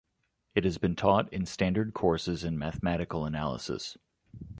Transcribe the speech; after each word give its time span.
It 0.55 0.63
has 0.65 0.79
been 0.79 0.95
taught 0.95 1.31
in 1.31 1.45
standard 1.45 1.93
courses 1.93 2.43
in 2.43 2.57
mathematical 2.57 3.23
analysis. 3.23 3.99